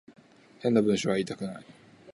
[0.61, 1.65] 変な文章は言いたくない